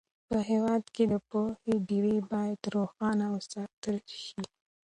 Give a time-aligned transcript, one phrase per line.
[0.27, 4.41] په هېواد کې د پوهې ډېوې باید روښانه وساتل سي.